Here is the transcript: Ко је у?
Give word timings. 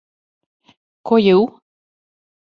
Ко 1.11 1.19
је 1.25 1.35
у? 1.39 1.43